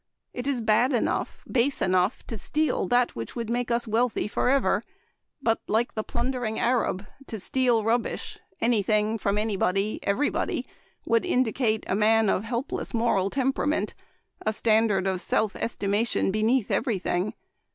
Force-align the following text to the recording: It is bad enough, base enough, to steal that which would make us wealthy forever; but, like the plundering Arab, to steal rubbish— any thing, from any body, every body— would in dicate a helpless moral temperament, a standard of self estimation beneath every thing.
It 0.33 0.47
is 0.47 0.61
bad 0.61 0.93
enough, 0.93 1.43
base 1.45 1.79
enough, 1.79 2.25
to 2.25 2.35
steal 2.35 2.87
that 2.87 3.15
which 3.15 3.35
would 3.35 3.51
make 3.51 3.69
us 3.69 3.87
wealthy 3.87 4.27
forever; 4.27 4.81
but, 5.43 5.61
like 5.67 5.93
the 5.93 6.03
plundering 6.03 6.57
Arab, 6.57 7.05
to 7.27 7.39
steal 7.39 7.83
rubbish— 7.83 8.39
any 8.61 8.81
thing, 8.81 9.19
from 9.19 9.37
any 9.37 9.55
body, 9.57 9.99
every 10.01 10.31
body— 10.31 10.65
would 11.05 11.23
in 11.23 11.43
dicate 11.45 11.83
a 11.85 12.41
helpless 12.41 12.95
moral 12.95 13.29
temperament, 13.29 13.93
a 14.43 14.53
standard 14.53 15.05
of 15.05 15.21
self 15.21 15.55
estimation 15.55 16.31
beneath 16.31 16.71
every 16.71 16.97
thing. 16.97 17.35